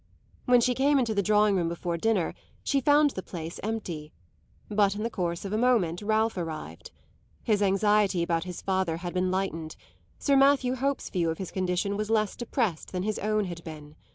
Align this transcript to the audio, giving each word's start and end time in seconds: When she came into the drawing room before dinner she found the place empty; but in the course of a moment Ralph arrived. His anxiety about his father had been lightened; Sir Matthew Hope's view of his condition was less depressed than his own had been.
When 0.45 0.61
she 0.61 0.73
came 0.73 0.97
into 0.97 1.13
the 1.13 1.21
drawing 1.21 1.55
room 1.55 1.69
before 1.69 1.95
dinner 1.95 2.33
she 2.63 2.81
found 2.81 3.11
the 3.11 3.21
place 3.21 3.59
empty; 3.61 4.11
but 4.67 4.95
in 4.95 5.03
the 5.03 5.11
course 5.11 5.45
of 5.45 5.53
a 5.53 5.59
moment 5.59 6.01
Ralph 6.01 6.37
arrived. 6.39 6.89
His 7.43 7.61
anxiety 7.61 8.23
about 8.23 8.45
his 8.45 8.63
father 8.63 8.97
had 9.05 9.13
been 9.13 9.29
lightened; 9.29 9.75
Sir 10.17 10.35
Matthew 10.35 10.73
Hope's 10.73 11.11
view 11.11 11.29
of 11.29 11.37
his 11.37 11.51
condition 11.51 11.97
was 11.97 12.09
less 12.09 12.35
depressed 12.35 12.93
than 12.93 13.03
his 13.03 13.19
own 13.19 13.45
had 13.45 13.63
been. 13.63 13.95